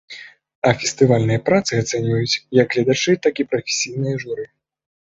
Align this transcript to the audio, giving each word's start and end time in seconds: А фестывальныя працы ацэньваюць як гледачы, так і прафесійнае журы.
А 0.69 0.71
фестывальныя 0.83 1.43
працы 1.51 1.71
ацэньваюць 1.83 2.39
як 2.63 2.67
гледачы, 2.75 3.11
так 3.29 3.35
і 3.45 3.49
прафесійнае 3.55 4.21
журы. 4.27 4.53